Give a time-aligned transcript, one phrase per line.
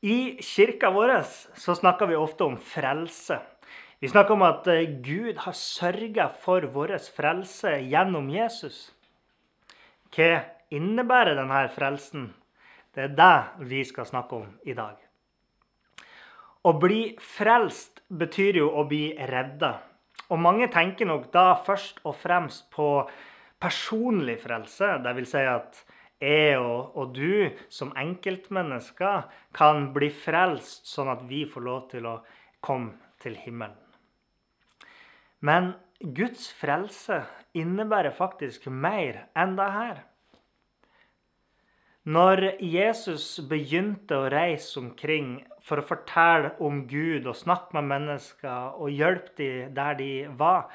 [0.00, 1.10] I kirka vår
[1.54, 3.36] så snakker vi ofte om frelse.
[4.00, 8.94] Vi snakker om at eh, Gud har sørga for vår frelse gjennom Jesus.
[10.16, 10.40] Hva
[10.72, 12.30] innebærer denne frelsen?
[12.96, 14.96] Det er det vi skal snakke om i dag.
[16.64, 19.74] Å bli frelst betyr jo å bli redda.
[20.32, 22.88] Og mange tenker nok da først og fremst på
[23.60, 24.96] personlig frelse.
[25.12, 25.84] Vil si at
[26.20, 32.08] jeg og, og, du som enkeltmennesker kan bli frelst, sånn at vi får lov til
[32.08, 32.18] å
[32.60, 33.78] komme til himmelen.
[35.40, 37.22] Men Guds frelse
[37.56, 40.02] innebærer faktisk mer enn det her.
[42.10, 48.80] Når Jesus begynte å reise omkring for å fortelle om Gud og snakke med mennesker
[48.80, 50.70] og hjelpe dem der de var,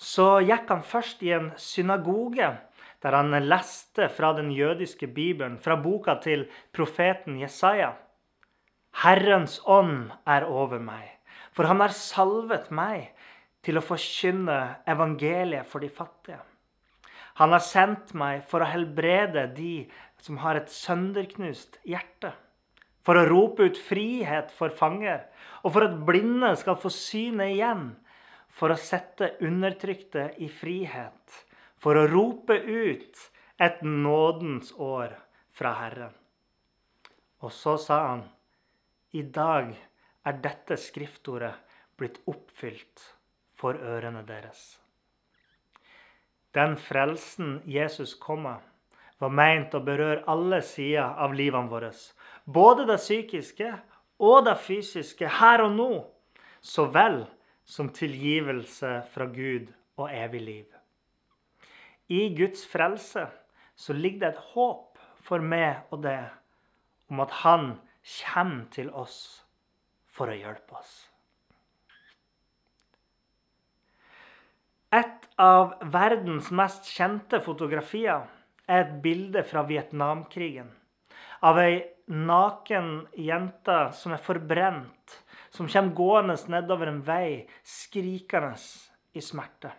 [0.00, 2.48] så gikk han først i en synagoge
[3.02, 7.92] der han leste fra den jødiske bibelen, fra boka til profeten Jesaja.
[9.02, 11.08] Herrens ånd er over meg,
[11.52, 13.10] for han har salvet meg
[13.64, 14.58] til å forkynne
[14.90, 16.40] evangeliet for de fattige.
[17.40, 19.74] Han har sendt meg for å helbrede de
[20.22, 22.34] som har et sønderknust hjerte.
[23.02, 25.24] For å rope ut frihet for fanger,
[25.64, 27.88] og for at blinde skal få synet igjen.
[28.52, 31.40] For å sette undertrykte i frihet
[31.82, 33.18] for å rope ut
[33.58, 35.16] et nådens år
[35.50, 36.14] fra Herren.
[37.42, 38.22] Og så sa han,
[39.12, 39.72] i dag
[40.24, 41.54] er dette skriftordet
[41.98, 43.02] blitt oppfylt
[43.58, 44.78] for ørene deres.
[46.54, 48.60] Den frelsen Jesus kom med,
[49.18, 51.92] var meint å berøre alle sider av livene våre.
[52.44, 53.70] Både det psykiske
[54.22, 55.90] og det fysiske her og nå,
[56.62, 57.24] så vel
[57.64, 60.81] som tilgivelse fra Gud og evig liv.
[62.12, 63.24] I Guds frelse
[63.76, 66.18] så ligger det et håp for meg og det
[67.12, 69.16] om at Han kommer til oss
[70.12, 70.92] for å hjelpe oss.
[74.92, 78.26] Et av verdens mest kjente fotografier
[78.68, 80.68] er et bilde fra Vietnamkrigen.
[81.40, 81.78] Av ei
[82.12, 85.16] naken jente som er forbrent,
[85.52, 88.52] som kommer gående nedover en vei, skrikende
[89.16, 89.72] i smerte.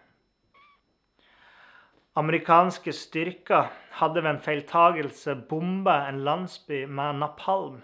[2.14, 7.80] Amerikanske styrker hadde ved en feiltagelse bomba en landsby med napalm.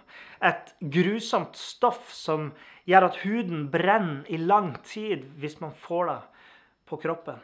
[0.45, 2.51] Et grusomt stoff som
[2.89, 6.19] gjør at huden brenner i lang tid hvis man får det
[6.89, 7.41] på kroppen.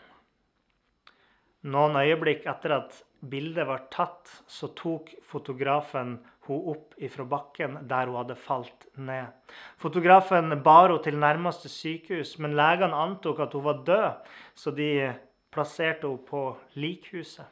[1.66, 8.12] Noen øyeblikk etter at bildet var tatt, så tok fotografen hun opp ifra bakken der
[8.12, 9.34] hun hadde falt ned.
[9.82, 15.16] Fotografen bar henne til nærmeste sykehus, men legene antok at hun var død, så de
[15.56, 17.48] plasserte hun på likhuset.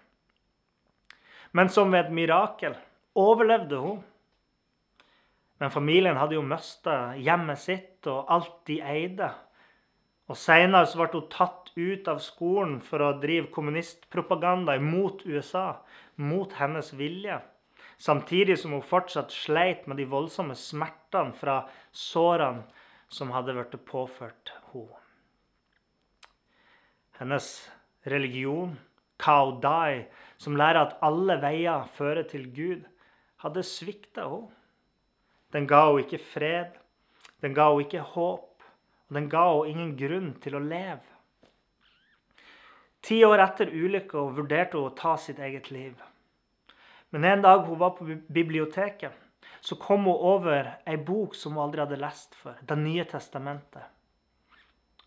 [1.53, 2.75] Men som ved et mirakel
[3.16, 4.02] overlevde hun.
[5.62, 9.30] Men familien hadde jo mista hjemmet sitt og alt de eide.
[10.31, 15.84] Og Seinere ble hun tatt ut av skolen for å drive kommunistpropaganda mot USA,
[16.16, 17.38] mot hennes vilje.
[18.02, 21.62] Samtidig som hun fortsatt sleit med de voldsomme smertene fra
[21.92, 22.66] sårene
[23.13, 25.00] som hadde blitt påført henne.
[27.19, 27.47] Hennes
[28.06, 28.78] religion,
[29.18, 30.06] Kao Dai,
[30.38, 32.84] som lærer at alle veier fører til Gud,
[33.44, 34.52] hadde svikta henne.
[35.53, 36.78] Den ga henne ikke fred,
[37.44, 38.63] den ga henne ikke håp,
[39.09, 41.13] og den ga henne ingen grunn til å leve.
[43.03, 45.97] Ti år etter ulykka vurderte hun å ta sitt eget liv.
[47.12, 49.12] Men en dag hun var på biblioteket,
[49.62, 53.83] så kom hun over ei bok som hun aldri hadde lest før, Det nye testamentet.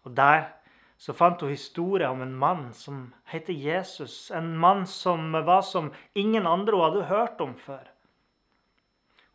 [0.05, 0.53] Og der
[0.99, 4.31] så fant hun historie om en mann som heter Jesus.
[4.31, 7.85] En mann som var som ingen andre hun hadde hørt om før.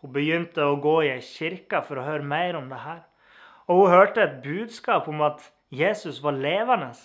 [0.02, 3.04] Hun begynte å gå i ei kirke for å høre mer om det her.
[3.70, 6.96] Og hun hørte et budskap om at Jesus var levende.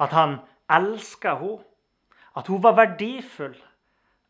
[0.00, 0.38] At han
[0.70, 1.64] elska henne.
[2.38, 3.58] At hun var verdifull.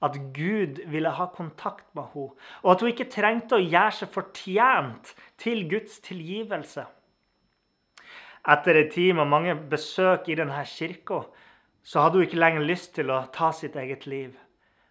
[0.00, 2.32] At Gud ville ha kontakt med henne.
[2.64, 6.86] Og at hun ikke trengte å gjøre seg fortjent til Guds tilgivelse.
[8.48, 11.24] Etter en tid med mange besøk i denne kirka,
[11.82, 14.32] så hadde hun ikke lenger lyst til å ta sitt eget liv.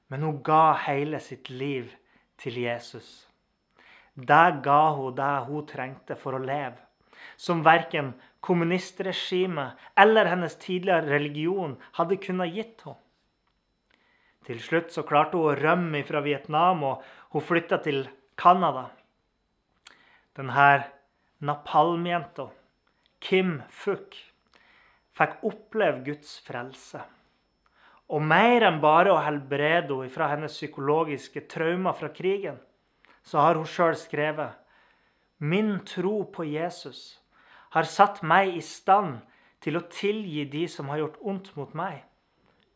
[0.10, 1.94] Men hun ga hele sitt liv
[2.38, 3.28] til Jesus.
[4.16, 6.78] det ga hun det hun trengte for å leve.
[7.38, 12.98] Som verken kommunistregimet eller hennes tidligere religion hadde kunnet gitt henne.
[14.50, 17.04] Til slutt så klarte hun å rømme fra Vietnam, og
[17.36, 18.08] hun flytta til
[18.40, 18.88] Canada.
[20.34, 20.70] Denne
[21.46, 22.48] napalmjenta,
[23.20, 24.16] Kim Fuck,
[25.16, 27.02] fikk oppleve Guds frelse.
[28.10, 32.58] Og mer enn bare å helbrede henne fra hennes psykologiske traumer fra krigen,
[33.22, 34.58] så har hun sjøl skrevet
[35.40, 37.20] Min tro på Jesus
[37.76, 39.20] har satt meg i stand
[39.64, 42.02] til å tilgi de som har gjort ondt mot meg,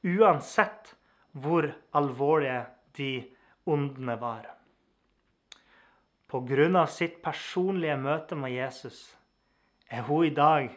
[0.03, 0.93] uansett
[1.31, 2.65] hvor alvorlige
[2.99, 3.11] de
[3.65, 4.45] ondene var.
[6.29, 9.01] På grunn av sitt personlige møte med Jesus
[9.91, 10.69] er hun i dag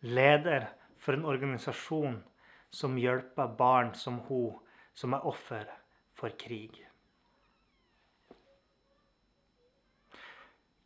[0.00, 0.68] leder
[0.98, 2.20] for en organisasjon
[2.72, 4.54] som hjelper barn som hun,
[4.94, 5.66] som er offer
[6.16, 6.72] for krig.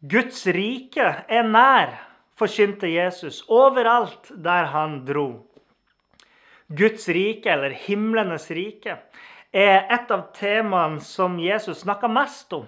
[0.06, 1.96] Guds rike er nær,
[2.37, 5.46] forkynte Jesus overalt der han dro.
[6.69, 8.99] Guds rike, eller himlenes rike,
[9.55, 12.67] er et av temaene som Jesus snakka mest om.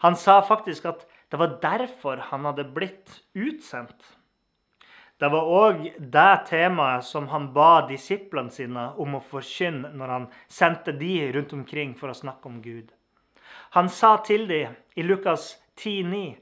[0.00, 4.00] Han sa faktisk at det var derfor han hadde blitt utsendt.
[5.20, 10.28] Det var òg det temaet som han ba disiplene sine om å forkynne når han
[10.48, 12.88] sendte de rundt omkring for å snakke om Gud.
[13.76, 16.38] Han sa til dem i Lukas 10,9.: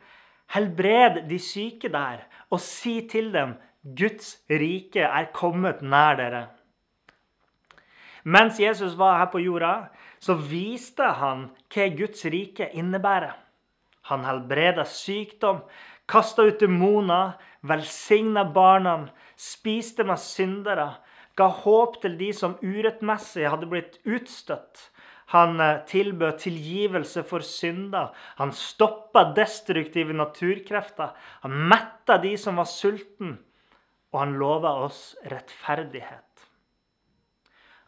[0.55, 6.47] Helbred de syke der, og si til dem Guds rike er kommet nær dere.
[8.25, 9.89] Mens Jesus var her på jorda,
[10.21, 13.35] så viste han hva Guds rike innebærer.
[14.09, 15.63] Han helbreda sykdom,
[16.09, 17.37] kasta ut demoner,
[17.67, 20.93] velsigna barna, spiste med syndere,
[21.39, 24.89] ga håp til de som urettmessig hadde blitt utstøtt.
[25.35, 28.15] Han eh, tilbød tilgivelse for synder.
[28.41, 31.13] Han stoppa destruktive naturkrefter.
[31.45, 33.37] Han metta de som var sulten,
[34.13, 36.25] og han lova oss rettferdighet.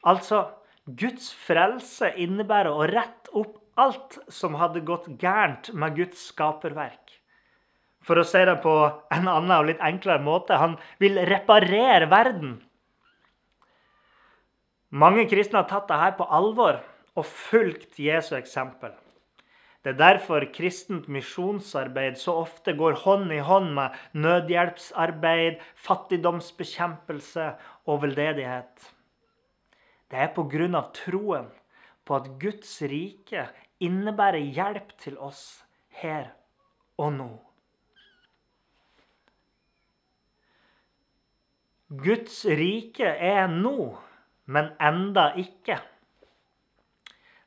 [0.04, 0.44] Altså,
[0.84, 7.19] Guds frelse innebærer å rette opp alt som hadde gått gærent med Guds skaperverk.
[8.06, 8.74] For å si det på
[9.12, 12.56] en annen og litt enklere måte han vil reparere verden.
[14.90, 16.80] Mange kristne har tatt dette på alvor
[17.18, 18.94] og fulgt Jesu eksempel.
[19.80, 27.46] Det er derfor kristent misjonsarbeid så ofte går hånd i hånd med nødhjelpsarbeid, fattigdomsbekjempelse
[27.88, 28.90] og veldedighet.
[30.10, 30.82] Det er pga.
[30.92, 31.48] troen
[32.04, 33.46] på at Guds rike
[33.80, 35.64] innebærer hjelp til oss
[36.02, 36.34] her
[36.98, 37.49] og nå.
[41.90, 43.96] Guds rike er nå,
[44.46, 45.80] men enda ikke.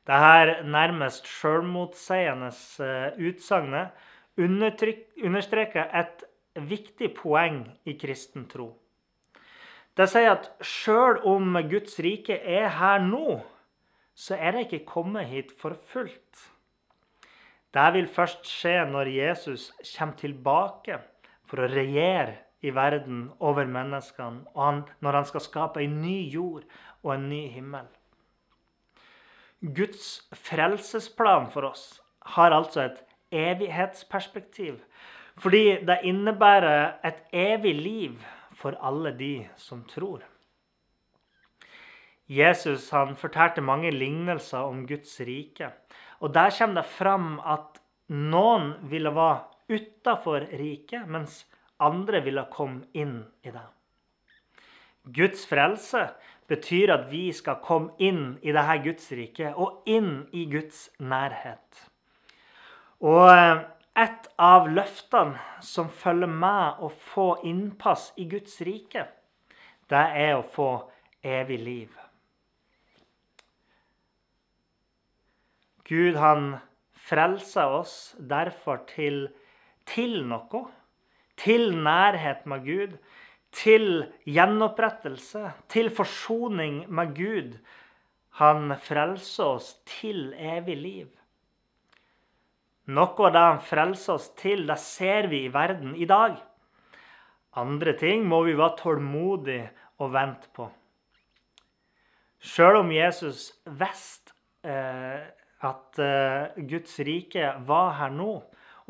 [0.04, 2.50] Dette nærmest sjølmotsigende
[2.84, 3.96] eh, utsagnet
[4.36, 6.26] understreker et
[6.60, 8.68] viktig poeng i kristen tro.
[9.96, 13.40] Det sier at sjøl om Guds rike er her nå,
[14.12, 16.50] så er det ikke kommet hit for fullt.
[17.72, 21.00] Det vil først skje når Jesus kommer tilbake
[21.48, 26.64] for å regjere i verden over menneskene, han, når han skal skape en ny jord
[27.02, 27.86] og en ny himmel.
[29.64, 31.84] Guds frelsesplan for oss
[32.36, 33.00] har altså et
[33.34, 34.78] evighetsperspektiv.
[35.40, 38.20] Fordi det innebærer et evig liv
[38.54, 40.22] for alle de som tror.
[42.28, 45.72] Jesus han fortalte mange lignelser om Guds rike.
[46.20, 51.44] Og Der kommer det fram at noen ville være utafor riket, mens
[51.82, 53.66] andre ville komme inn i det.
[55.04, 56.06] Guds frelse
[56.48, 61.84] betyr at vi skal komme inn i dette Guds rike og inn i Guds nærhet.
[63.04, 63.64] Og eh,
[64.00, 69.06] et av løftene som følger med å få innpass i Guds rike,
[69.92, 70.70] det er å få
[71.24, 72.00] evig liv.
[75.84, 76.54] Gud han
[76.96, 79.26] frelser oss derfor til,
[79.84, 80.64] til noe
[81.40, 82.96] til nærhet med Gud,
[83.54, 87.58] til gjenopprettelse, til forsoning med Gud.
[88.40, 91.10] Han frelser oss til evig liv.
[92.84, 96.36] Noe av det han frelser oss til, det ser vi i verden i dag.
[97.56, 99.70] Andre ting må vi være tålmodige
[100.02, 100.66] og vente på.
[102.44, 103.46] Sjøl om Jesus
[103.78, 104.34] visste
[104.66, 105.22] eh,
[105.64, 108.34] at eh, Guds rike var her nå,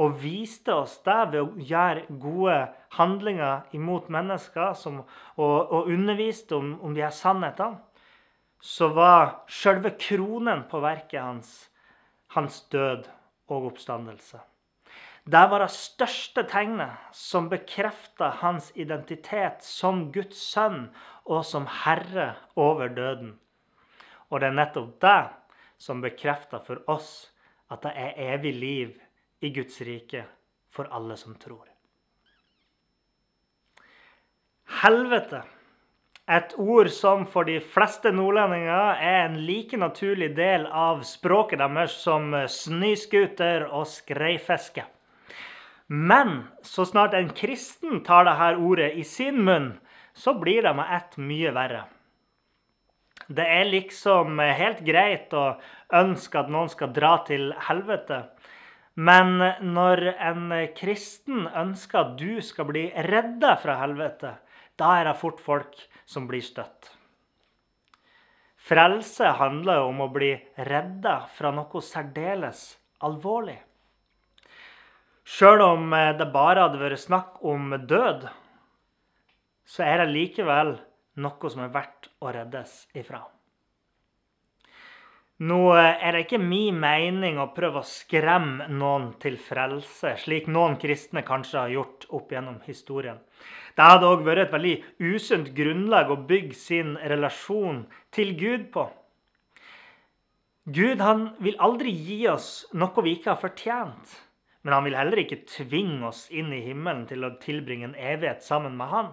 [0.00, 2.56] og viste oss det ved å gjøre gode
[2.96, 5.02] handlinger imot mennesker som,
[5.36, 7.78] og, og, underviste om, om de her sannhetene,
[8.64, 11.54] så var selve kronen på verket hans
[12.34, 13.06] hans død
[13.52, 14.40] og oppstandelse.
[15.24, 20.90] Det var det største tegnet som bekrefta hans identitet som Guds sønn
[21.24, 23.38] og som herre over døden.
[24.28, 25.20] Og det er nettopp det
[25.80, 27.30] som bekrefter for oss
[27.72, 28.92] at det er evig liv
[29.44, 30.24] i Guds rike
[30.72, 31.68] for alle som tror.
[34.80, 35.42] Helvete,
[36.24, 41.98] et ord som for de fleste nordlendinger er en like naturlig del av språket deres
[42.00, 44.86] som snøscooter og skreifiske.
[45.92, 49.74] Men så snart en kristen tar dette ordet i sin munn,
[50.16, 51.84] så blir det med ett mye verre.
[53.28, 55.58] Det er liksom helt greit å
[55.96, 58.24] ønske at noen skal dra til helvete.
[58.94, 59.40] Men
[59.74, 64.36] når en kristen ønsker at du skal bli redda fra helvete,
[64.78, 65.74] da er det fort folk
[66.06, 66.92] som blir støtt.
[68.64, 70.30] Frelse handler jo om å bli
[70.70, 72.62] redda fra noe særdeles
[73.04, 73.58] alvorlig.
[75.24, 78.26] Sjøl om det bare hadde vært snakk om død,
[79.64, 80.76] så er det likevel
[81.24, 83.24] noe som er verdt å reddes ifra.
[85.42, 90.76] Nå er det ikke min mening å prøve å skremme noen til frelse, slik noen
[90.78, 93.18] kristne kanskje har gjort opp gjennom historien.
[93.74, 97.82] Det hadde òg vært et veldig usunt grunnlag å bygge sin relasjon
[98.14, 98.86] til Gud på.
[100.70, 104.14] Gud han vil aldri gi oss noe vi ikke har fortjent.
[104.64, 108.46] Men han vil heller ikke tvinge oss inn i himmelen til å tilbringe en evighet
[108.46, 109.10] sammen med han.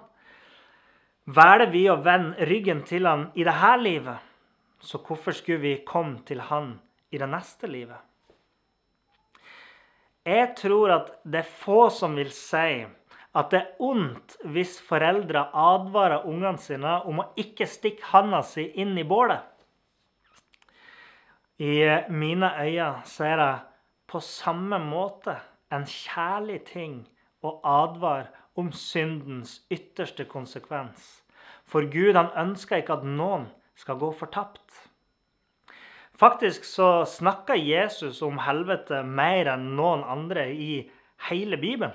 [1.28, 4.30] Velger vi å vende ryggen til han i dette livet,
[4.81, 6.73] så hvorfor skulle vi komme til han
[7.11, 8.00] i det neste livet?
[10.25, 12.81] Jeg tror at det er få som vil si
[13.31, 18.67] at det er ondt hvis foreldre advarer ungene sine om å ikke stikke handa si
[18.81, 19.41] inn i bålet.
[21.61, 23.51] I mine øyne så er det
[24.11, 25.38] på samme måte
[25.71, 26.95] en kjærlig ting
[27.45, 31.21] å advare om syndens ytterste konsekvens.
[31.65, 34.90] For Gud han ønsker ikke at noen skal gå fortapt.
[36.20, 40.74] Faktisk så snakker Jesus om helvete mer enn noen andre i
[41.30, 41.94] hele Bibelen.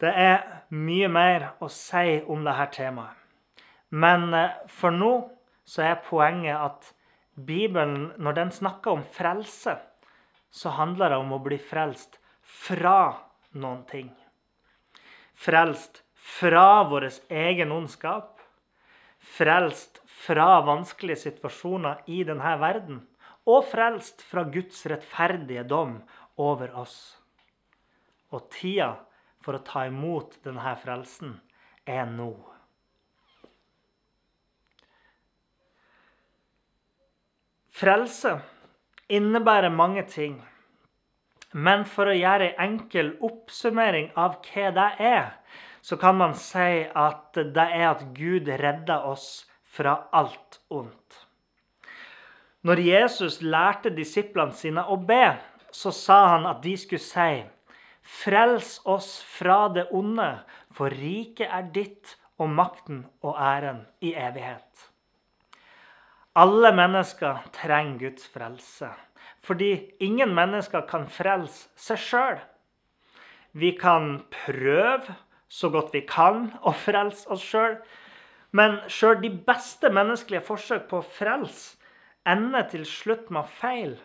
[0.00, 0.42] Det er
[0.74, 3.14] mye mer å si om dette temaet.
[3.94, 5.12] Men eh, for nå
[5.64, 6.90] så er poenget at
[7.34, 9.78] Bibelen, når den snakker om frelse,
[10.50, 13.14] så handler det om å bli frelst fra
[13.54, 14.12] noen ting
[15.34, 18.33] frelst fra vår egen ondskap,
[19.24, 23.02] frelst fra vanskelige situasjoner i denne verden,
[23.48, 25.98] og frelst fra Guds rettferdige dom
[26.40, 26.96] over oss.
[28.32, 28.94] Og tida
[29.44, 31.36] for å ta imot denne frelsen
[31.84, 32.32] er nå.
[37.74, 38.38] Frelse
[39.12, 40.38] innebærer mange ting.
[41.54, 45.32] Men for å gjøre en enkel oppsummering av hva det er,
[45.84, 51.18] så kan man si at det er at Gud redder oss fra alt ondt.
[52.64, 55.36] Når Jesus lærte disiplene sine å be,
[55.74, 57.44] så sa han at de skulle si
[58.04, 60.26] Frels oss fra det onde,
[60.76, 64.90] for riket er ditt og makten og æren i evighet.
[66.36, 68.90] Alle mennesker trenger Guds frelse.
[69.44, 72.38] Fordi ingen mennesker kan frelse seg sjøl.
[73.54, 75.14] Vi kan prøve
[75.54, 77.78] så godt vi kan å frelse oss sjøl,
[78.54, 81.78] men sjøl de beste menneskelige forsøk på å frelse
[82.26, 83.96] ender til slutt med feil.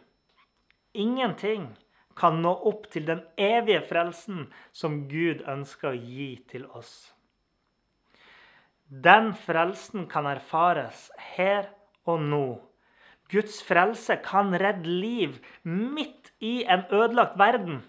[0.94, 1.72] Ingenting
[2.20, 7.13] kan nå opp til den evige frelsen som Gud ønsker å gi til oss.
[8.89, 11.70] Den frelsen kan erfares her
[12.10, 12.46] og nå
[13.29, 17.84] Guds frelse kan redde liv midt i en ødelagt verden.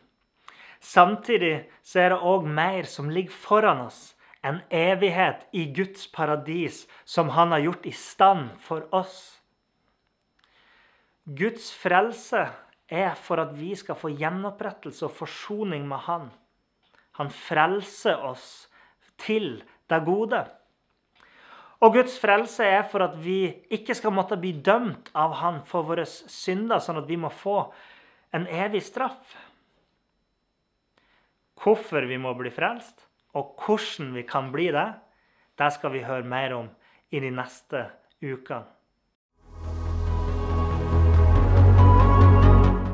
[0.80, 4.14] Samtidig så er det òg mer som ligger foran oss.
[4.42, 9.40] En evighet i Guds paradis som han har gjort i stand for oss.
[11.28, 12.46] Guds frelse
[12.90, 16.30] er for at vi skal få gjenopprettelse og forsoning med Han.
[17.20, 18.46] Han frelser oss
[19.20, 19.60] til
[19.90, 20.40] det gode.
[21.80, 25.86] Og Guds frelse er for at vi ikke skal måtte bli dømt av Han for
[25.86, 27.62] våre synder, sånn at vi må få
[28.36, 29.36] en evig straff.
[31.60, 33.02] Hvorfor vi må bli frelst,
[33.36, 34.94] og hvordan vi kan bli det,
[35.60, 36.68] det skal vi høre mer om
[37.12, 37.82] i de neste
[38.24, 38.64] ukene.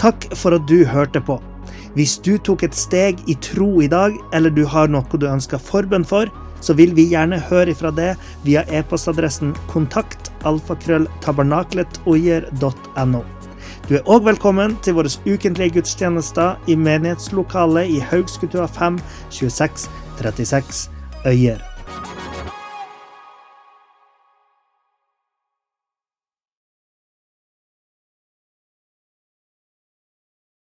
[0.02, 1.42] Takk for at du hørte på.
[1.94, 5.58] Hvis du tok et steg i tro i dag, eller du har noe du ønsker
[5.62, 6.26] forbønn for,
[6.58, 13.35] så vil vi gjerne høre ifra det via e-postadressen kontakt alfakrølltabernaklet.no.
[13.86, 18.98] Du er òg velkommen til våre ukentlige gudstjenester i menighetslokalet i Haugskutua 5
[19.30, 19.86] 26
[20.18, 20.90] 36
[21.30, 21.75] Øyer.